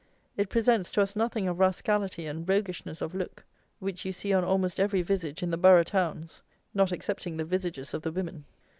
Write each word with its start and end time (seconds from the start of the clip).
It 0.35 0.49
presents 0.49 0.89
to 0.93 1.01
us 1.03 1.15
nothing 1.15 1.47
of 1.47 1.59
rascality 1.59 2.25
and 2.25 2.49
roguishness 2.49 3.01
of 3.03 3.13
look 3.13 3.45
which 3.77 4.03
you 4.03 4.11
see 4.11 4.33
on 4.33 4.43
almost 4.43 4.79
every 4.79 5.03
visage 5.03 5.43
in 5.43 5.51
the 5.51 5.57
borough 5.59 5.83
towns, 5.83 6.41
not 6.73 6.91
excepting 6.91 7.37
the 7.37 7.45
visages 7.45 7.93
of 7.93 8.01
the 8.01 8.11
women. 8.11 8.45